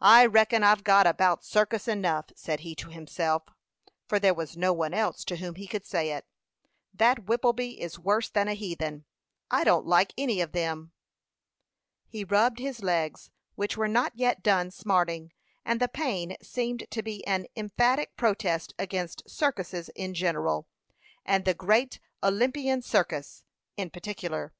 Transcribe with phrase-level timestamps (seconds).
[0.00, 3.42] "I reckon I've got about circus enough," said he to himself,
[4.08, 6.24] for there was no one else to whom he could say it.
[6.94, 9.04] "That Whippleby is worse than a heathen.
[9.50, 10.92] I don't like any of them."
[12.08, 15.34] He rubbed his legs, which were not yet done smarting;
[15.66, 20.66] and the pain seemed to be an emphatic protest against circuses in general,
[21.26, 23.44] and the "Great Olympian Circus"
[23.76, 24.54] in particular.